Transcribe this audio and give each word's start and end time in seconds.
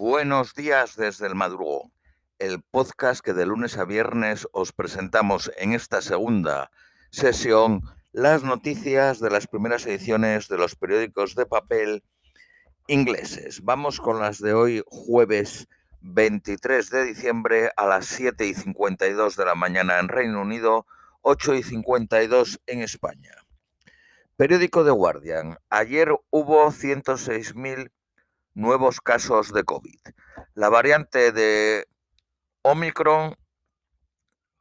Buenos 0.00 0.54
días 0.54 0.96
desde 0.96 1.26
el 1.26 1.34
madrugo, 1.34 1.92
el 2.38 2.62
podcast 2.62 3.22
que 3.22 3.34
de 3.34 3.44
lunes 3.44 3.76
a 3.76 3.84
viernes 3.84 4.48
os 4.52 4.72
presentamos 4.72 5.52
en 5.58 5.74
esta 5.74 6.00
segunda 6.00 6.70
sesión 7.10 7.82
las 8.10 8.42
noticias 8.42 9.20
de 9.20 9.28
las 9.28 9.46
primeras 9.46 9.84
ediciones 9.84 10.48
de 10.48 10.56
los 10.56 10.74
periódicos 10.74 11.34
de 11.34 11.44
papel 11.44 12.02
ingleses. 12.86 13.62
Vamos 13.62 14.00
con 14.00 14.20
las 14.20 14.38
de 14.38 14.54
hoy, 14.54 14.82
jueves 14.86 15.68
23 16.00 16.88
de 16.88 17.04
diciembre 17.04 17.70
a 17.76 17.84
las 17.84 18.06
7 18.06 18.46
y 18.46 18.54
52 18.54 19.36
de 19.36 19.44
la 19.44 19.54
mañana 19.54 19.98
en 19.98 20.08
Reino 20.08 20.40
Unido, 20.40 20.86
8 21.20 21.56
y 21.56 21.62
52 21.62 22.58
en 22.66 22.80
España. 22.80 23.34
Periódico 24.36 24.82
The 24.82 24.92
Guardian. 24.92 25.58
Ayer 25.68 26.18
hubo 26.30 26.72
106.000 26.72 27.90
nuevos 28.60 29.00
casos 29.00 29.52
de 29.52 29.64
COVID. 29.64 29.98
La 30.54 30.68
variante 30.68 31.32
de 31.32 31.86
Omicron 32.62 33.36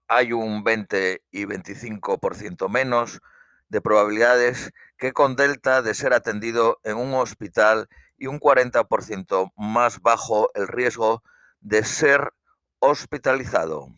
hay 0.08 0.34
un 0.34 0.64
20 0.64 1.22
y 1.32 1.46
25% 1.46 2.70
menos 2.70 3.20
de 3.68 3.82
probabilidades 3.82 4.72
que 4.98 5.12
con 5.12 5.36
Delta 5.36 5.82
de 5.82 5.94
ser 5.94 6.14
atendido 6.14 6.80
en 6.84 6.98
un 6.98 7.14
hospital 7.14 7.88
y 8.18 8.28
un 8.28 8.40
40% 8.40 9.52
más 9.56 10.02
bajo 10.02 10.50
el 10.56 10.68
riesgo 10.68 11.24
de 11.62 11.84
ser 11.84 12.34
hospitalizado 12.80 13.90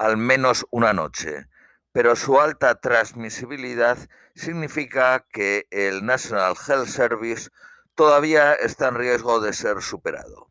al 0.00 0.16
menos 0.16 0.66
una 0.70 0.94
noche. 0.94 1.46
Pero 1.92 2.16
su 2.16 2.40
alta 2.40 2.76
transmisibilidad 2.76 3.98
significa 4.34 5.26
que 5.30 5.66
el 5.70 6.06
National 6.06 6.54
Health 6.66 6.86
Service 6.86 7.50
todavía 7.94 8.54
está 8.54 8.88
en 8.88 8.94
riesgo 8.96 9.40
de 9.40 9.52
ser 9.52 9.82
superado. 9.82 10.48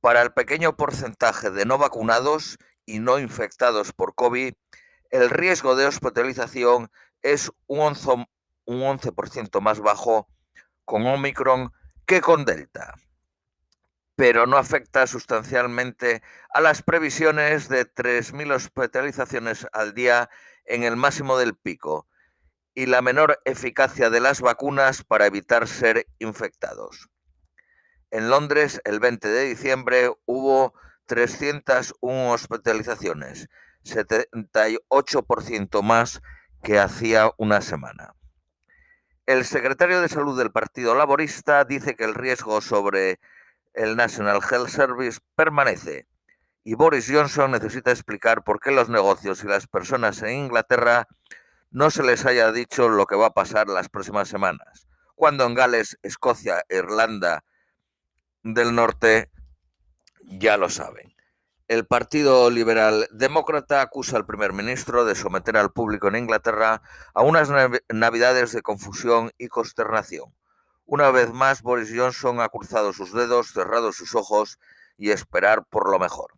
Para 0.00 0.22
el 0.22 0.32
pequeño 0.32 0.76
porcentaje 0.76 1.50
de 1.50 1.64
no 1.64 1.78
vacunados 1.78 2.58
y 2.86 3.00
no 3.00 3.18
infectados 3.18 3.92
por 3.92 4.14
COVID, 4.14 4.54
el 5.10 5.30
riesgo 5.30 5.74
de 5.76 5.86
hospitalización 5.86 6.90
es 7.22 7.50
un 7.66 7.80
11%, 7.80 8.26
un 8.66 8.82
11 8.82 9.12
más 9.60 9.80
bajo 9.80 10.28
con 10.84 11.06
Omicron 11.06 11.72
que 12.06 12.20
con 12.20 12.44
Delta, 12.44 12.94
pero 14.14 14.46
no 14.46 14.56
afecta 14.56 15.06
sustancialmente 15.06 16.22
a 16.50 16.60
las 16.60 16.82
previsiones 16.82 17.68
de 17.68 17.86
3.000 17.86 18.54
hospitalizaciones 18.54 19.66
al 19.72 19.94
día 19.94 20.30
en 20.64 20.82
el 20.82 20.96
máximo 20.96 21.38
del 21.38 21.54
pico 21.54 22.06
y 22.78 22.86
la 22.86 23.02
menor 23.02 23.40
eficacia 23.44 24.08
de 24.08 24.20
las 24.20 24.40
vacunas 24.40 25.02
para 25.02 25.26
evitar 25.26 25.66
ser 25.66 26.06
infectados. 26.20 27.08
En 28.12 28.30
Londres, 28.30 28.80
el 28.84 29.00
20 29.00 29.26
de 29.26 29.46
diciembre, 29.46 30.12
hubo 30.26 30.74
301 31.06 32.30
hospitalizaciones, 32.30 33.48
78% 33.82 35.82
más 35.82 36.22
que 36.62 36.78
hacía 36.78 37.32
una 37.36 37.62
semana. 37.62 38.14
El 39.26 39.44
secretario 39.44 40.00
de 40.00 40.08
Salud 40.08 40.38
del 40.38 40.52
Partido 40.52 40.94
Laborista 40.94 41.64
dice 41.64 41.96
que 41.96 42.04
el 42.04 42.14
riesgo 42.14 42.60
sobre 42.60 43.18
el 43.74 43.96
National 43.96 44.38
Health 44.48 44.68
Service 44.68 45.18
permanece 45.34 46.06
y 46.62 46.74
Boris 46.74 47.10
Johnson 47.10 47.50
necesita 47.50 47.90
explicar 47.90 48.44
por 48.44 48.60
qué 48.60 48.70
los 48.70 48.88
negocios 48.88 49.42
y 49.42 49.48
las 49.48 49.66
personas 49.66 50.22
en 50.22 50.44
Inglaterra 50.44 51.08
no 51.70 51.90
se 51.90 52.02
les 52.02 52.24
haya 52.26 52.50
dicho 52.52 52.88
lo 52.88 53.06
que 53.06 53.16
va 53.16 53.26
a 53.26 53.34
pasar 53.34 53.68
las 53.68 53.88
próximas 53.88 54.28
semanas, 54.28 54.88
cuando 55.14 55.44
en 55.44 55.54
Gales, 55.54 55.98
Escocia 56.02 56.62
Irlanda 56.68 57.44
del 58.42 58.74
Norte 58.74 59.30
ya 60.22 60.56
lo 60.56 60.70
saben. 60.70 61.14
El 61.68 61.86
Partido 61.86 62.50
Liberal 62.50 63.06
Demócrata 63.10 63.82
acusa 63.82 64.16
al 64.16 64.24
primer 64.24 64.54
ministro 64.54 65.04
de 65.04 65.14
someter 65.14 65.58
al 65.58 65.70
público 65.70 66.08
en 66.08 66.16
Inglaterra 66.16 66.80
a 67.12 67.22
unas 67.22 67.50
navidades 67.90 68.52
de 68.52 68.62
confusión 68.62 69.32
y 69.36 69.48
consternación. 69.48 70.34
Una 70.86 71.10
vez 71.10 71.30
más, 71.34 71.60
Boris 71.60 71.92
Johnson 71.94 72.40
ha 72.40 72.48
cruzado 72.48 72.94
sus 72.94 73.12
dedos, 73.12 73.52
cerrado 73.52 73.92
sus 73.92 74.14
ojos 74.14 74.58
y 74.96 75.10
esperar 75.10 75.66
por 75.66 75.90
lo 75.90 75.98
mejor. 75.98 76.32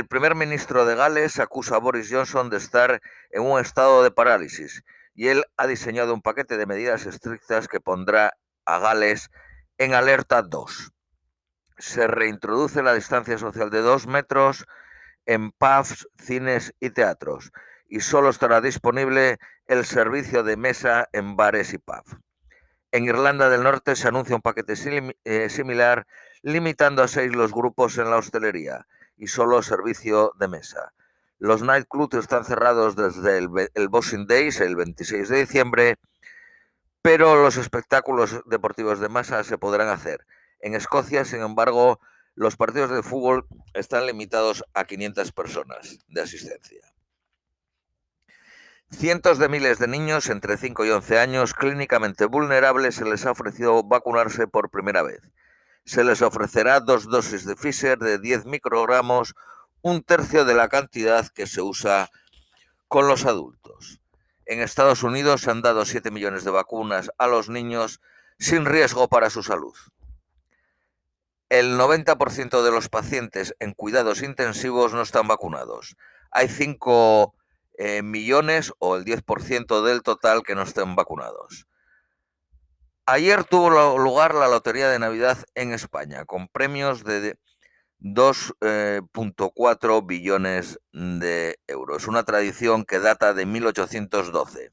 El 0.00 0.06
primer 0.06 0.34
ministro 0.34 0.86
de 0.86 0.94
Gales 0.94 1.38
acusa 1.40 1.76
a 1.76 1.78
Boris 1.78 2.08
Johnson 2.10 2.48
de 2.48 2.56
estar 2.56 3.02
en 3.28 3.42
un 3.42 3.60
estado 3.60 4.02
de 4.02 4.10
parálisis 4.10 4.82
y 5.14 5.28
él 5.28 5.44
ha 5.58 5.66
diseñado 5.66 6.14
un 6.14 6.22
paquete 6.22 6.56
de 6.56 6.64
medidas 6.64 7.04
estrictas 7.04 7.68
que 7.68 7.80
pondrá 7.80 8.32
a 8.64 8.78
Gales 8.78 9.28
en 9.76 9.92
alerta 9.92 10.40
2. 10.40 10.92
Se 11.76 12.06
reintroduce 12.06 12.82
la 12.82 12.94
distancia 12.94 13.36
social 13.36 13.68
de 13.68 13.82
dos 13.82 14.06
metros 14.06 14.64
en 15.26 15.52
pubs, 15.52 16.08
cines 16.16 16.72
y 16.80 16.88
teatros 16.88 17.52
y 17.86 18.00
solo 18.00 18.30
estará 18.30 18.62
disponible 18.62 19.36
el 19.66 19.84
servicio 19.84 20.42
de 20.42 20.56
mesa 20.56 21.10
en 21.12 21.36
bares 21.36 21.74
y 21.74 21.78
pubs. 21.78 22.16
En 22.90 23.04
Irlanda 23.04 23.50
del 23.50 23.64
Norte 23.64 23.96
se 23.96 24.08
anuncia 24.08 24.34
un 24.34 24.40
paquete 24.40 24.72
eh, 25.24 25.50
similar 25.50 26.06
limitando 26.40 27.02
a 27.02 27.08
seis 27.08 27.36
los 27.36 27.52
grupos 27.52 27.98
en 27.98 28.08
la 28.08 28.16
hostelería 28.16 28.86
y 29.20 29.26
solo 29.26 29.62
servicio 29.62 30.32
de 30.38 30.48
mesa. 30.48 30.92
Los 31.38 31.62
nightclubs 31.62 32.16
están 32.16 32.44
cerrados 32.44 32.96
desde 32.96 33.36
el, 33.38 33.88
Boxing 33.88 34.26
Days, 34.26 34.60
el 34.60 34.76
26 34.76 35.28
de 35.28 35.40
diciembre, 35.40 35.96
pero 37.02 37.40
los 37.42 37.58
espectáculos 37.58 38.42
deportivos 38.46 38.98
de 38.98 39.10
masa 39.10 39.44
se 39.44 39.58
podrán 39.58 39.88
hacer. 39.88 40.26
En 40.60 40.74
Escocia, 40.74 41.24
sin 41.24 41.40
embargo, 41.40 42.00
los 42.34 42.56
partidos 42.56 42.90
de 42.90 43.02
fútbol 43.02 43.46
están 43.74 44.06
limitados 44.06 44.64
a 44.72 44.84
500 44.84 45.32
personas 45.32 45.98
de 46.08 46.22
asistencia. 46.22 46.80
Cientos 48.90 49.38
de 49.38 49.48
miles 49.48 49.78
de 49.78 49.86
niños 49.86 50.30
entre 50.30 50.56
5 50.56 50.84
y 50.84 50.90
11 50.90 51.18
años 51.18 51.54
clínicamente 51.54 52.24
vulnerables 52.24 52.96
se 52.96 53.04
les 53.04 53.24
ha 53.26 53.32
ofrecido 53.32 53.82
vacunarse 53.84 54.48
por 54.48 54.70
primera 54.70 55.02
vez 55.02 55.20
se 55.90 56.04
les 56.04 56.22
ofrecerá 56.22 56.78
dos 56.78 57.08
dosis 57.08 57.44
de 57.44 57.56
Pfizer 57.56 57.98
de 57.98 58.20
10 58.20 58.44
microgramos, 58.44 59.34
un 59.82 60.04
tercio 60.04 60.44
de 60.44 60.54
la 60.54 60.68
cantidad 60.68 61.26
que 61.26 61.48
se 61.48 61.62
usa 61.62 62.10
con 62.86 63.08
los 63.08 63.24
adultos. 63.26 64.00
En 64.46 64.60
Estados 64.60 65.02
Unidos 65.02 65.40
se 65.40 65.50
han 65.50 65.62
dado 65.62 65.84
7 65.84 66.12
millones 66.12 66.44
de 66.44 66.52
vacunas 66.52 67.10
a 67.18 67.26
los 67.26 67.48
niños 67.48 68.00
sin 68.38 68.66
riesgo 68.66 69.08
para 69.08 69.30
su 69.30 69.42
salud. 69.42 69.74
El 71.48 71.76
90% 71.76 72.62
de 72.62 72.70
los 72.70 72.88
pacientes 72.88 73.56
en 73.58 73.74
cuidados 73.74 74.22
intensivos 74.22 74.92
no 74.92 75.02
están 75.02 75.26
vacunados. 75.26 75.96
Hay 76.30 76.46
5 76.46 77.34
eh, 77.78 78.02
millones 78.02 78.72
o 78.78 78.94
el 78.94 79.04
10% 79.04 79.82
del 79.82 80.02
total 80.04 80.44
que 80.44 80.54
no 80.54 80.62
estén 80.62 80.94
vacunados. 80.94 81.66
Ayer 83.12 83.42
tuvo 83.42 83.98
lugar 83.98 84.36
la 84.36 84.46
Lotería 84.46 84.88
de 84.88 85.00
Navidad 85.00 85.36
en 85.56 85.72
España, 85.72 86.24
con 86.26 86.46
premios 86.46 87.02
de 87.02 87.40
2.4 87.98 88.54
eh, 88.62 90.06
billones 90.06 90.78
de 90.92 91.58
euros. 91.66 92.06
Una 92.06 92.22
tradición 92.22 92.84
que 92.84 93.00
data 93.00 93.34
de 93.34 93.46
1812. 93.46 94.70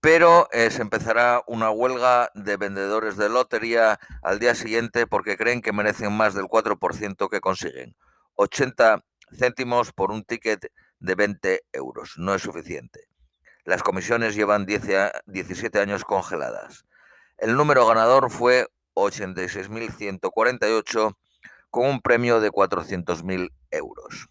Pero 0.00 0.48
eh, 0.50 0.72
se 0.72 0.82
empezará 0.82 1.44
una 1.46 1.70
huelga 1.70 2.32
de 2.34 2.56
vendedores 2.56 3.16
de 3.16 3.28
lotería 3.28 4.00
al 4.20 4.40
día 4.40 4.56
siguiente 4.56 5.06
porque 5.06 5.36
creen 5.36 5.62
que 5.62 5.72
merecen 5.72 6.12
más 6.12 6.34
del 6.34 6.46
4% 6.46 7.28
que 7.30 7.40
consiguen. 7.40 7.94
80 8.34 9.04
céntimos 9.38 9.92
por 9.92 10.10
un 10.10 10.24
ticket 10.24 10.66
de 10.98 11.14
20 11.14 11.62
euros. 11.74 12.14
No 12.16 12.34
es 12.34 12.42
suficiente. 12.42 13.06
Las 13.64 13.84
comisiones 13.84 14.34
llevan 14.34 14.66
17 14.66 15.78
años 15.78 16.04
congeladas. 16.04 16.84
El 17.44 17.56
número 17.56 17.86
ganador 17.86 18.30
fue 18.30 18.66
86.148 18.94 21.16
con 21.68 21.86
un 21.86 22.00
premio 22.00 22.40
de 22.40 22.50
400.000 22.50 23.52
euros. 23.70 24.30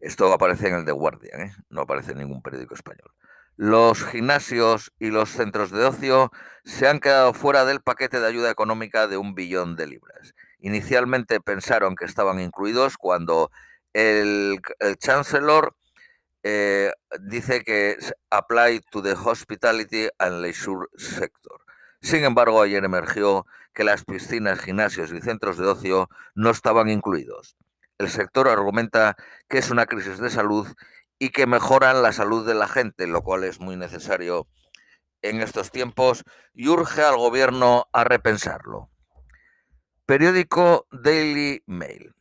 Esto 0.00 0.32
aparece 0.32 0.68
en 0.68 0.76
el 0.76 0.86
The 0.86 0.92
Guardian, 0.92 1.42
¿eh? 1.42 1.54
no 1.68 1.82
aparece 1.82 2.12
en 2.12 2.18
ningún 2.20 2.40
periódico 2.40 2.74
español. 2.74 3.12
Los 3.56 4.06
gimnasios 4.06 4.94
y 4.98 5.10
los 5.10 5.28
centros 5.28 5.70
de 5.70 5.84
ocio 5.84 6.32
se 6.64 6.88
han 6.88 6.98
quedado 6.98 7.34
fuera 7.34 7.66
del 7.66 7.82
paquete 7.82 8.20
de 8.20 8.26
ayuda 8.26 8.50
económica 8.50 9.06
de 9.06 9.18
un 9.18 9.34
billón 9.34 9.76
de 9.76 9.86
libras. 9.86 10.34
Inicialmente 10.60 11.42
pensaron 11.42 11.94
que 11.94 12.06
estaban 12.06 12.40
incluidos 12.40 12.96
cuando 12.96 13.50
el, 13.92 14.62
el 14.78 14.96
chancellor 14.96 15.76
eh, 16.44 16.92
dice 17.20 17.64
que 17.64 17.96
apply 18.30 18.80
to 18.90 19.02
the 19.02 19.14
hospitality 19.14 20.08
and 20.18 20.42
leisure 20.42 20.86
sector. 20.96 21.58
Sin 22.02 22.22
embargo, 22.22 22.60
ayer 22.60 22.84
emergió 22.84 23.46
que 23.72 23.82
las 23.82 24.04
piscinas, 24.04 24.60
gimnasios 24.60 25.10
y 25.12 25.22
centros 25.22 25.56
de 25.56 25.66
ocio 25.66 26.10
no 26.34 26.50
estaban 26.50 26.90
incluidos. 26.90 27.56
El 27.96 28.10
sector 28.10 28.48
argumenta 28.48 29.16
que 29.48 29.58
es 29.58 29.70
una 29.70 29.86
crisis 29.86 30.18
de 30.18 30.28
salud 30.28 30.68
y 31.18 31.30
que 31.30 31.46
mejoran 31.46 32.02
la 32.02 32.12
salud 32.12 32.46
de 32.46 32.54
la 32.54 32.68
gente, 32.68 33.06
lo 33.06 33.22
cual 33.22 33.44
es 33.44 33.58
muy 33.58 33.76
necesario 33.76 34.46
en 35.22 35.40
estos 35.40 35.70
tiempos 35.70 36.24
y 36.52 36.68
urge 36.68 37.02
al 37.02 37.16
gobierno 37.16 37.86
a 37.92 38.04
repensarlo. 38.04 38.90
Periódico 40.04 40.86
Daily 40.90 41.62
Mail. 41.66 42.14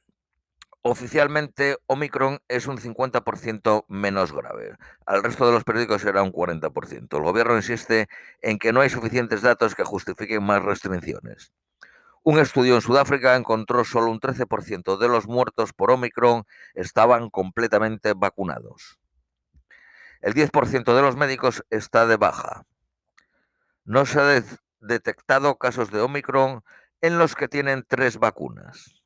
Oficialmente, 0.85 1.77
Omicron 1.87 2.41
es 2.49 2.67
un 2.67 2.77
50% 2.77 3.85
menos 3.87 4.33
grave. 4.33 4.75
Al 5.05 5.23
resto 5.23 5.45
de 5.45 5.53
los 5.53 5.63
periódicos 5.63 6.01
será 6.01 6.21
un 6.23 6.33
40%. 6.33 7.17
El 7.17 7.23
gobierno 7.23 7.55
insiste 7.55 8.09
en 8.41 8.59
que 8.59 8.73
no 8.73 8.81
hay 8.81 8.89
suficientes 8.89 9.41
datos 9.41 9.75
que 9.75 9.85
justifiquen 9.85 10.43
más 10.43 10.61
restricciones. 10.61 11.53
Un 12.21 12.37
estudio 12.37 12.75
en 12.75 12.81
Sudáfrica 12.81 13.37
encontró 13.37 13.85
solo 13.85 14.11
un 14.11 14.19
13% 14.19 14.97
de 14.97 15.07
los 15.07 15.25
muertos 15.25 15.71
por 15.71 15.89
Omicron 15.89 16.43
estaban 16.73 17.29
completamente 17.29 18.11
vacunados. 18.13 18.99
El 20.19 20.33
10% 20.33 20.93
de 20.93 21.01
los 21.01 21.15
médicos 21.15 21.63
está 21.69 22.05
de 22.07 22.17
baja. 22.17 22.65
No 23.85 24.05
se 24.05 24.19
ha 24.19 24.43
detectado 24.81 25.57
casos 25.57 25.91
de 25.91 26.01
Omicron 26.01 26.61
en 26.99 27.17
los 27.19 27.35
que 27.35 27.47
tienen 27.47 27.85
tres 27.87 28.19
vacunas. 28.19 29.02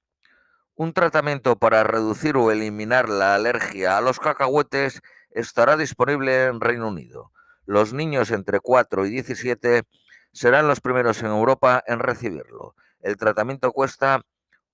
Un 0.79 0.93
tratamiento 0.93 1.55
para 1.55 1.83
reducir 1.83 2.37
o 2.37 2.51
eliminar 2.51 3.09
la 3.09 3.33
alergia 3.33 3.97
a 3.97 4.01
los 4.01 4.19
cacahuetes 4.19 5.01
estará 5.31 5.75
disponible 5.75 6.45
en 6.45 6.61
Reino 6.61 6.89
Unido. 6.89 7.31
Los 7.65 7.93
niños 7.93 8.29
entre 8.29 8.59
4 8.59 9.07
y 9.07 9.09
17 9.09 9.85
serán 10.33 10.67
los 10.67 10.79
primeros 10.79 11.19
en 11.21 11.29
Europa 11.29 11.83
en 11.87 11.97
recibirlo. 11.97 12.75
El 12.99 13.17
tratamiento 13.17 13.71
cuesta 13.71 14.21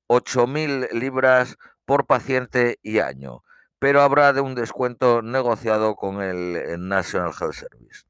8.000 0.08 0.92
libras 0.92 1.56
por 1.86 2.06
paciente 2.06 2.80
y 2.82 3.00
año, 3.00 3.42
pero 3.80 4.02
habrá 4.02 4.34
de 4.34 4.42
un 4.42 4.56
descuento 4.56 5.22
negociado 5.22 5.96
con 5.96 6.22
el 6.22 6.86
National 6.86 7.32
Health 7.32 7.54
Service. 7.54 8.04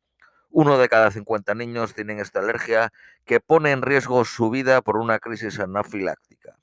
Uno 0.49 0.79
de 0.79 0.89
cada 0.89 1.11
50 1.11 1.53
niños 1.53 1.93
tienen 1.93 2.17
esta 2.17 2.39
alergia 2.39 2.91
que 3.23 3.39
pone 3.39 3.69
en 3.69 3.83
riesgo 3.83 4.25
su 4.25 4.49
vida 4.49 4.81
por 4.81 4.97
una 4.97 5.19
crisis 5.19 5.59
anafiláctica. 5.59 6.57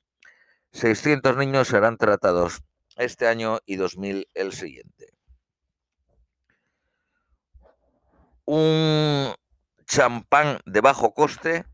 600 0.73 1.37
niños 1.37 1.69
serán 1.69 1.97
tratados 1.97 2.63
este 2.97 3.27
año 3.27 3.61
y 3.67 3.77
2.000 3.77 4.29
el 4.35 4.53
siguiente. 4.53 5.15
Un 8.45 9.35
champán 9.87 10.61
de 10.67 10.81
bajo 10.81 11.15
coste 11.15 11.65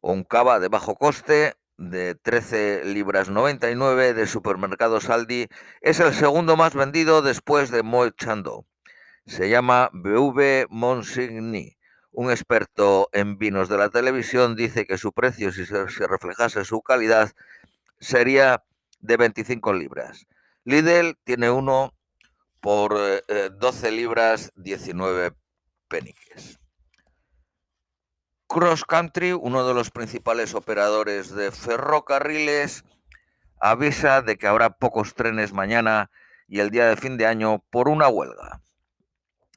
o 0.00 0.12
un 0.12 0.24
cava 0.24 0.60
de 0.60 0.68
bajo 0.68 0.96
coste 0.96 1.54
de 1.76 2.14
13 2.14 2.84
libras 2.84 3.28
99 3.28 4.14
de 4.14 4.26
supermercado 4.26 5.00
Saldi 5.00 5.48
es 5.80 6.00
el 6.00 6.12
segundo 6.14 6.56
más 6.56 6.74
vendido 6.74 7.22
después 7.22 7.70
de 7.70 7.82
Moet 7.82 8.16
Chandon. 8.16 8.66
Se 9.26 9.48
llama 9.48 9.90
BV 9.92 10.66
Monsigny. 10.68 11.78
Un 12.12 12.30
experto 12.30 13.08
en 13.12 13.38
vinos 13.38 13.68
de 13.68 13.78
la 13.78 13.88
televisión 13.88 14.54
dice 14.54 14.86
que 14.86 14.98
su 14.98 15.12
precio, 15.12 15.50
si 15.50 15.66
se 15.66 16.06
reflejase 16.06 16.64
su 16.64 16.80
calidad, 16.82 17.32
sería 18.04 18.62
de 19.00 19.16
25 19.16 19.72
libras. 19.72 20.26
Lidl 20.64 21.16
tiene 21.24 21.50
uno 21.50 21.94
por 22.60 22.94
12 22.94 23.88
eh, 23.88 23.90
libras 23.90 24.52
19 24.56 25.34
peniques. 25.88 26.60
Cross 28.46 28.84
Country, 28.84 29.32
uno 29.32 29.66
de 29.66 29.74
los 29.74 29.90
principales 29.90 30.54
operadores 30.54 31.34
de 31.34 31.50
ferrocarriles, 31.50 32.84
avisa 33.58 34.22
de 34.22 34.36
que 34.36 34.46
habrá 34.46 34.70
pocos 34.70 35.14
trenes 35.14 35.52
mañana 35.52 36.10
y 36.46 36.60
el 36.60 36.70
día 36.70 36.86
de 36.86 36.96
fin 36.96 37.16
de 37.16 37.26
año 37.26 37.64
por 37.70 37.88
una 37.88 38.08
huelga. 38.08 38.60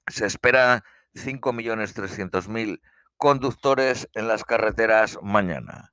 Se 0.08 0.26
espera 0.26 0.84
5.300.000 1.16 2.82
conductores 3.18 4.10
en 4.14 4.28
las 4.28 4.46
carreteras 4.46 5.20
mañana 5.22 5.92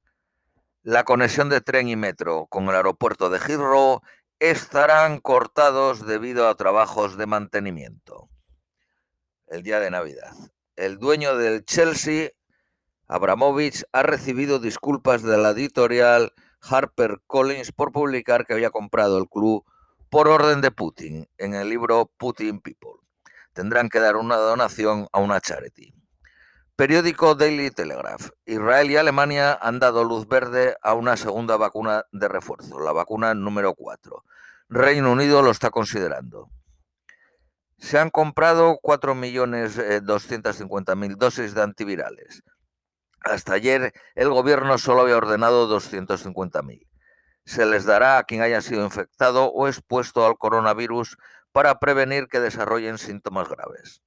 la 0.84 1.04
conexión 1.04 1.48
de 1.48 1.62
tren 1.62 1.88
y 1.88 1.96
metro 1.96 2.46
con 2.46 2.64
el 2.68 2.74
aeropuerto 2.76 3.30
de 3.30 3.38
Heathrow 3.38 4.02
estarán 4.38 5.18
cortados 5.18 6.06
debido 6.06 6.46
a 6.46 6.56
trabajos 6.56 7.16
de 7.16 7.24
mantenimiento. 7.24 8.28
El 9.46 9.62
día 9.62 9.80
de 9.80 9.90
Navidad. 9.90 10.34
El 10.76 10.98
dueño 10.98 11.38
del 11.38 11.64
Chelsea, 11.64 12.32
Abramovich, 13.06 13.84
ha 13.92 14.02
recibido 14.02 14.58
disculpas 14.58 15.22
de 15.22 15.38
la 15.38 15.50
editorial 15.50 16.34
Harper 16.60 17.22
Collins 17.26 17.72
por 17.72 17.90
publicar 17.90 18.44
que 18.44 18.52
había 18.52 18.68
comprado 18.68 19.16
el 19.16 19.26
club 19.26 19.64
por 20.10 20.28
orden 20.28 20.60
de 20.60 20.70
Putin 20.70 21.26
en 21.38 21.54
el 21.54 21.70
libro 21.70 22.12
Putin 22.18 22.60
People. 22.60 23.00
Tendrán 23.54 23.88
que 23.88 24.00
dar 24.00 24.16
una 24.16 24.36
donación 24.36 25.08
a 25.12 25.20
una 25.20 25.40
charity. 25.40 25.94
Periódico 26.76 27.36
Daily 27.36 27.70
Telegraph. 27.70 28.30
Israel 28.46 28.90
y 28.90 28.96
Alemania 28.96 29.56
han 29.62 29.78
dado 29.78 30.02
luz 30.02 30.26
verde 30.26 30.76
a 30.82 30.94
una 30.94 31.16
segunda 31.16 31.56
vacuna 31.56 32.04
de 32.10 32.26
refuerzo, 32.26 32.80
la 32.80 32.90
vacuna 32.90 33.32
número 33.32 33.74
4. 33.74 34.24
Reino 34.70 35.12
Unido 35.12 35.40
lo 35.40 35.52
está 35.52 35.70
considerando. 35.70 36.50
Se 37.78 37.96
han 37.96 38.10
comprado 38.10 38.80
4.250.000 38.82 41.12
eh, 41.12 41.14
dosis 41.16 41.54
de 41.54 41.62
antivirales. 41.62 42.42
Hasta 43.20 43.52
ayer 43.52 43.92
el 44.16 44.30
gobierno 44.30 44.76
solo 44.76 45.02
había 45.02 45.16
ordenado 45.16 45.68
250.000. 45.68 46.88
Se 47.44 47.66
les 47.66 47.84
dará 47.84 48.18
a 48.18 48.24
quien 48.24 48.42
haya 48.42 48.60
sido 48.60 48.84
infectado 48.84 49.44
o 49.44 49.68
expuesto 49.68 50.26
al 50.26 50.38
coronavirus 50.38 51.18
para 51.52 51.78
prevenir 51.78 52.26
que 52.26 52.40
desarrollen 52.40 52.98
síntomas 52.98 53.48
graves 53.48 54.02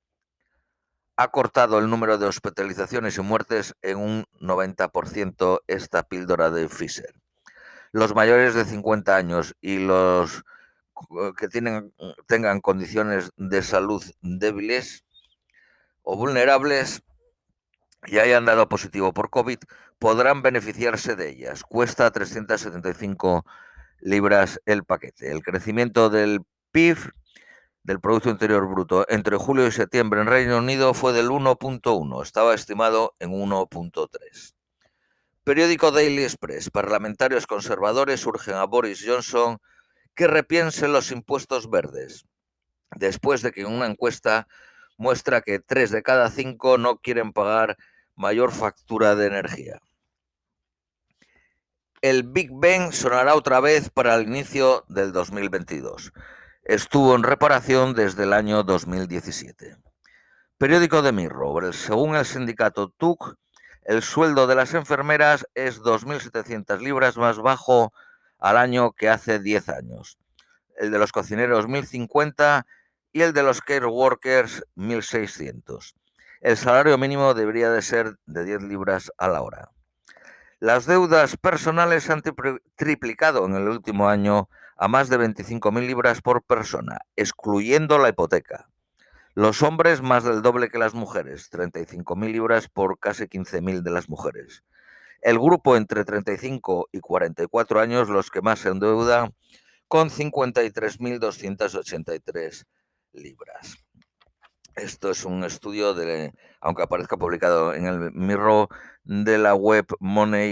ha 1.18 1.30
cortado 1.30 1.80
el 1.80 1.90
número 1.90 2.19
de 2.19 2.28
hospitalizaciones 2.28 3.18
y 3.18 3.22
muertes 3.22 3.75
en 3.81 3.98
un 3.98 4.25
90% 4.40 5.62
esta 5.68 6.04
píldora 6.04 6.52
de 6.52 6.69
Pfizer. 6.69 7.16
Los 7.92 8.14
mayores 8.14 8.54
de 8.54 8.66
50 8.66 9.16
años 9.16 9.56
y 9.60 9.80
los 9.80 10.44
que 11.38 11.48
tienen, 11.48 11.94
tengan 12.28 12.62
condiciones 12.62 13.31
de 13.36 13.64
salud 13.64 14.04
débiles 14.22 15.06
o 16.04 16.16
vulnerables 16.16 17.02
y 18.06 18.20
hayan 18.20 18.46
dado 18.46 18.70
positivo 18.70 19.13
por 19.13 19.31
COVID 19.31 19.60
podrán 19.98 20.44
beneficiarse 20.44 21.16
de 21.16 21.30
ellas. 21.30 21.63
Cuesta 21.63 22.12
375 22.12 23.44
libras 24.02 24.62
el 24.66 24.84
paquete. 24.84 25.31
El 25.31 25.42
crecimiento 25.42 26.12
del 26.12 26.42
PIB 26.72 26.98
del 27.88 28.01
Producto 28.01 28.30
Interior 28.30 28.68
Bruto 28.68 29.06
entre 29.07 29.38
julio 29.38 29.66
y 29.66 29.72
septiembre 29.72 30.19
en 30.19 30.28
Reino 30.28 30.57
Unido 30.57 30.94
fue 30.94 31.13
del 31.13 31.30
1.1, 31.30 32.22
estaba 32.22 32.54
estimado 32.54 33.16
en 33.19 33.31
1.3. 33.31 34.56
Periódico 35.45 35.92
Daily 35.92 36.24
Express. 36.24 36.69
Parlamentarios 36.69 37.48
conservadores 37.48 38.25
urgen 38.25 38.56
a 38.56 38.65
Boris 38.65 39.06
Johnson 39.08 39.60
que 40.15 40.27
repiense 40.27 40.89
los 40.89 41.12
impuestos 41.12 41.70
verdes, 41.70 42.25
después 42.98 43.41
de 43.41 43.53
que 43.53 43.63
una 43.63 43.86
encuesta 43.86 44.50
muestra 44.98 45.39
que 45.39 45.60
3 45.60 45.89
de 45.91 46.03
cada 46.03 46.29
5 46.29 46.77
no 46.77 46.98
quieren 46.98 47.32
pagar 47.32 47.77
mayor 48.17 48.51
factura 48.51 49.15
de 49.15 49.27
energía. 49.27 49.79
El 52.01 52.24
Big 52.24 52.50
Bang 52.51 52.91
sonará 52.91 53.34
otra 53.34 53.62
vez 53.62 53.89
para 53.89 54.13
el 54.15 54.27
inicio 54.27 54.84
del 54.89 55.13
2022 55.13 56.12
estuvo 56.67 57.15
en 57.15 57.24
reparación 57.24 57.93
desde 57.93 58.24
el 58.24 58.33
año 58.33 58.62
2017. 58.62 59.77
Periódico 60.57 61.01
de 61.01 61.13
Mirror. 61.13 61.74
Según 61.74 62.17
el 62.17 62.25
sindicato 62.25 62.89
TUC, 62.89 63.36
el 63.86 64.01
sueldo 64.01 64.47
de 64.47 64.55
las 64.55 64.74
enfermeras 64.74 65.47
es 65.55 65.81
2.700 65.81 66.81
libras 66.81 67.15
más 67.15 67.38
bajo 67.38 67.93
al 68.38 68.57
año 68.57 68.91
que 68.91 69.07
hace 69.07 69.39
10 69.39 69.69
años. 69.69 70.17
El 70.75 70.91
de 70.91 71.00
los 71.00 71.13
cocineros 71.13 71.67
1.050 71.67 72.65
y 73.13 73.21
el 73.21 73.31
de 73.31 73.43
los 73.43 73.62
care 73.62 73.86
workers 73.86 74.65
1.600. 74.75 75.93
El 76.41 76.57
salario 76.57 76.97
mínimo 76.97 77.33
debería 77.33 77.71
de 77.71 77.81
ser 77.81 78.17
de 78.25 78.43
10 78.43 78.63
libras 78.63 79.09
a 79.17 79.29
la 79.29 79.41
hora. 79.41 79.71
Las 80.60 80.88
deudas 80.88 81.38
personales 81.38 82.10
han 82.10 82.24
triplicado 82.76 83.46
en 83.46 83.54
el 83.54 83.68
último 83.68 84.10
año 84.10 84.50
a 84.76 84.88
más 84.88 85.08
de 85.08 85.20
25.000 85.20 85.86
libras 85.86 86.24
por 86.24 86.42
persona, 86.42 87.02
excluyendo 87.16 88.00
la 88.00 88.10
hipoteca. 88.10 88.68
Los 89.36 89.62
hombres 89.62 90.02
más 90.02 90.24
del 90.24 90.42
doble 90.42 90.70
que 90.70 90.80
las 90.80 90.96
mujeres, 90.96 91.52
35.000 91.52 92.32
libras 92.32 92.70
por 92.70 92.98
casi 92.98 93.26
15.000 93.26 93.84
de 93.84 93.92
las 93.92 94.10
mujeres. 94.10 94.64
El 95.22 95.38
grupo 95.38 95.78
entre 95.78 96.04
35 96.04 96.90
y 96.92 97.02
44 97.02 97.80
años, 97.80 98.10
los 98.10 98.32
que 98.32 98.42
más 98.42 98.58
se 98.58 98.70
endeudan, 98.70 99.36
con 99.88 100.10
53.283 100.10 102.66
libras. 103.14 103.87
Esto 104.77 105.10
es 105.10 105.25
un 105.25 105.43
estudio, 105.43 105.96
de, 105.96 106.34
aunque 106.62 106.84
aparezca 106.84 107.17
publicado 107.17 107.74
en 107.74 107.88
el 107.88 108.12
Mirro, 108.12 108.69
de 109.03 109.39
la 109.39 109.55
web 109.55 109.88
money.co.uk. 110.00 110.51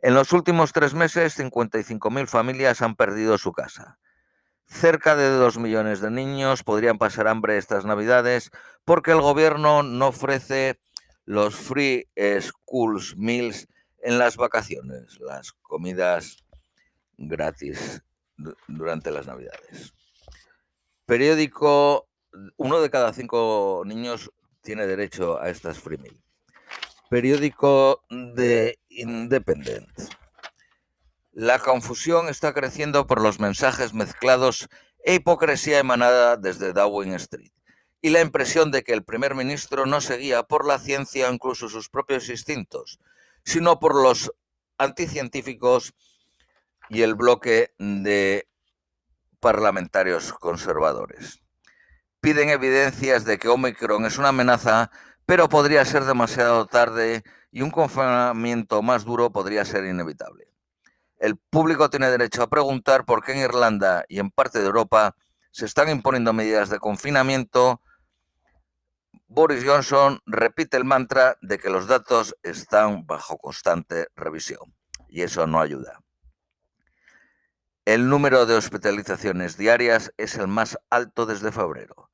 En 0.00 0.14
los 0.14 0.32
últimos 0.32 0.72
tres 0.72 0.92
meses, 0.92 1.38
55.000 1.38 2.26
familias 2.26 2.82
han 2.82 2.96
perdido 2.96 3.38
su 3.38 3.52
casa. 3.52 4.00
Cerca 4.66 5.14
de 5.14 5.30
dos 5.30 5.56
millones 5.56 6.00
de 6.00 6.10
niños 6.10 6.64
podrían 6.64 6.98
pasar 6.98 7.28
hambre 7.28 7.58
estas 7.58 7.84
navidades 7.84 8.50
porque 8.84 9.12
el 9.12 9.20
gobierno 9.20 9.84
no 9.84 10.08
ofrece 10.08 10.80
los 11.26 11.54
free 11.54 12.08
schools 12.40 13.16
meals 13.16 13.68
en 14.02 14.18
las 14.18 14.36
vacaciones, 14.36 15.20
las 15.20 15.52
comidas 15.52 16.38
gratis 17.16 18.02
durante 18.66 19.12
las 19.12 19.28
navidades. 19.28 19.94
Periódico, 21.06 22.08
uno 22.56 22.80
de 22.80 22.88
cada 22.88 23.12
cinco 23.12 23.82
niños 23.84 24.30
tiene 24.62 24.86
derecho 24.86 25.38
a 25.38 25.50
estas 25.50 25.78
free 25.78 25.98
meals. 25.98 26.18
Periódico 27.10 28.02
de 28.08 28.78
Independent. 28.88 29.90
La 31.32 31.58
confusión 31.58 32.28
está 32.28 32.54
creciendo 32.54 33.06
por 33.06 33.20
los 33.20 33.38
mensajes 33.38 33.92
mezclados 33.92 34.68
e 35.04 35.16
hipocresía 35.16 35.78
emanada 35.78 36.38
desde 36.38 36.72
Downing 36.72 37.14
Street 37.14 37.52
y 38.00 38.10
la 38.10 38.20
impresión 38.20 38.70
de 38.70 38.82
que 38.82 38.92
el 38.92 39.04
primer 39.04 39.34
ministro 39.34 39.84
no 39.84 40.00
seguía 40.00 40.42
por 40.42 40.66
la 40.66 40.78
ciencia 40.78 41.28
o 41.28 41.32
incluso 41.32 41.68
sus 41.68 41.88
propios 41.88 42.28
instintos, 42.30 42.98
sino 43.44 43.78
por 43.78 43.94
los 43.94 44.32
anticientíficos 44.78 45.92
y 46.88 47.02
el 47.02 47.14
bloque 47.14 47.74
de 47.78 48.48
parlamentarios 49.44 50.32
conservadores. 50.32 51.42
Piden 52.22 52.48
evidencias 52.48 53.26
de 53.26 53.38
que 53.38 53.50
Omicron 53.50 54.06
es 54.06 54.16
una 54.16 54.28
amenaza, 54.28 54.90
pero 55.26 55.50
podría 55.50 55.84
ser 55.84 56.06
demasiado 56.06 56.64
tarde 56.64 57.22
y 57.52 57.60
un 57.60 57.70
confinamiento 57.70 58.80
más 58.80 59.04
duro 59.04 59.32
podría 59.32 59.66
ser 59.66 59.84
inevitable. 59.84 60.48
El 61.18 61.36
público 61.36 61.90
tiene 61.90 62.10
derecho 62.10 62.42
a 62.42 62.48
preguntar 62.48 63.04
por 63.04 63.22
qué 63.22 63.32
en 63.32 63.40
Irlanda 63.40 64.06
y 64.08 64.18
en 64.18 64.30
parte 64.30 64.60
de 64.60 64.64
Europa 64.64 65.14
se 65.50 65.66
están 65.66 65.90
imponiendo 65.90 66.32
medidas 66.32 66.70
de 66.70 66.78
confinamiento. 66.78 67.82
Boris 69.26 69.62
Johnson 69.62 70.20
repite 70.24 70.78
el 70.78 70.86
mantra 70.86 71.36
de 71.42 71.58
que 71.58 71.68
los 71.68 71.86
datos 71.86 72.34
están 72.42 73.04
bajo 73.04 73.36
constante 73.36 74.06
revisión 74.16 74.74
y 75.06 75.20
eso 75.20 75.46
no 75.46 75.60
ayuda. 75.60 76.03
El 77.84 78.08
número 78.08 78.46
de 78.46 78.54
hospitalizaciones 78.54 79.56
diarias 79.56 80.12
es 80.16 80.36
el 80.36 80.48
más 80.48 80.78
alto 80.90 81.26
desde 81.26 81.52
febrero. 81.52 82.10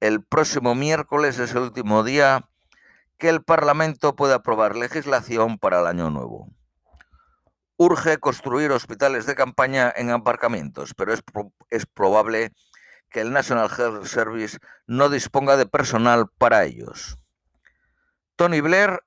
El 0.00 0.24
próximo 0.24 0.74
miércoles 0.74 1.38
es 1.38 1.52
el 1.52 1.58
último 1.58 2.02
día 2.02 2.48
que 3.18 3.28
el 3.28 3.42
Parlamento 3.42 4.16
puede 4.16 4.34
aprobar 4.34 4.76
legislación 4.76 5.58
para 5.58 5.80
el 5.80 5.86
año 5.86 6.10
nuevo 6.10 6.48
urge 7.76 8.18
construir 8.18 8.72
hospitales 8.72 9.26
de 9.26 9.34
campaña 9.34 9.92
en 9.94 10.10
aparcamientos, 10.10 10.94
pero 10.94 11.12
es, 11.12 11.22
es, 11.70 11.86
probable 11.86 12.52
que 13.10 13.20
el 13.20 13.32
National 13.32 13.70
Health 13.70 14.06
Service 14.06 14.58
no 14.86 15.08
disponga 15.08 15.56
de 15.56 15.66
personal 15.66 16.26
para 16.38 16.64
ellos. 16.64 17.18
Tony 18.36 18.60
Blair 18.60 19.00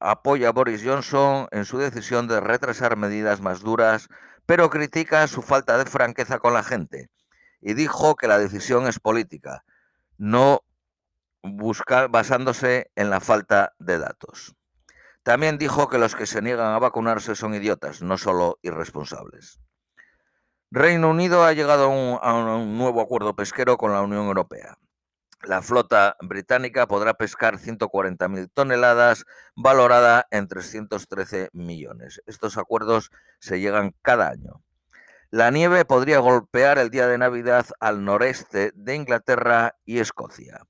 apoya 0.00 0.48
a 0.48 0.52
Boris 0.52 0.82
Johnson 0.84 1.48
en 1.50 1.64
su 1.64 1.78
decisión 1.78 2.28
de 2.28 2.40
retrasar 2.40 2.96
medidas 2.96 3.40
más 3.40 3.60
duras, 3.60 4.08
pero 4.46 4.70
critica 4.70 5.26
su 5.26 5.42
falta 5.42 5.78
de 5.78 5.86
franqueza 5.86 6.38
con 6.38 6.54
la 6.54 6.62
gente 6.62 7.10
y 7.60 7.74
dijo 7.74 8.14
que 8.16 8.28
la 8.28 8.38
decisión 8.38 8.86
es 8.86 9.00
política, 9.00 9.64
no 10.18 10.60
busca, 11.42 12.08
basándose 12.08 12.90
en 12.94 13.10
la 13.10 13.20
falta 13.20 13.74
de 13.78 13.98
datos. 13.98 14.54
También 15.22 15.56
dijo 15.56 15.88
que 15.88 15.98
los 15.98 16.14
que 16.14 16.26
se 16.26 16.42
niegan 16.42 16.74
a 16.74 16.78
vacunarse 16.78 17.34
son 17.34 17.54
idiotas, 17.54 18.02
no 18.02 18.18
solo 18.18 18.58
irresponsables. 18.62 19.58
Reino 20.70 21.08
Unido 21.08 21.44
ha 21.44 21.52
llegado 21.52 21.84
a 22.20 22.34
un, 22.34 22.76
nuevo 22.76 23.00
acuerdo 23.00 23.34
pesquero 23.34 23.78
con 23.78 23.92
la 23.92 24.02
Unión 24.02 24.26
Europea. 24.26 24.76
La 25.46 25.60
flota 25.60 26.16
británica 26.22 26.86
podrá 26.86 27.14
pescar 27.14 27.58
140.000 27.58 28.50
toneladas, 28.54 29.26
valorada 29.54 30.26
en 30.30 30.48
313 30.48 31.50
millones. 31.52 32.22
Estos 32.24 32.56
acuerdos 32.56 33.10
se 33.40 33.60
llegan 33.60 33.94
cada 34.00 34.30
año. 34.30 34.62
La 35.30 35.50
nieve 35.50 35.84
podría 35.84 36.18
golpear 36.20 36.78
el 36.78 36.90
día 36.90 37.08
de 37.08 37.18
Navidad 37.18 37.66
al 37.78 38.04
noreste 38.04 38.72
de 38.74 38.94
Inglaterra 38.94 39.76
y 39.84 39.98
Escocia. 39.98 40.66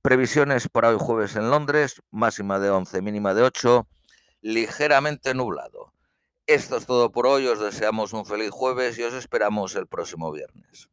Previsiones 0.00 0.68
para 0.68 0.88
hoy 0.88 0.96
jueves 0.98 1.36
en 1.36 1.50
Londres, 1.50 2.00
máxima 2.10 2.58
de 2.58 2.70
11, 2.70 3.02
mínima 3.02 3.34
de 3.34 3.42
8, 3.42 3.86
ligeramente 4.40 5.34
nublado. 5.34 5.92
Esto 6.46 6.76
es 6.78 6.86
todo 6.86 7.12
por 7.12 7.26
hoy, 7.26 7.46
os 7.46 7.60
deseamos 7.60 8.12
un 8.14 8.24
feliz 8.24 8.50
jueves 8.50 8.98
y 8.98 9.02
os 9.02 9.14
esperamos 9.14 9.74
el 9.76 9.86
próximo 9.86 10.32
viernes. 10.32 10.88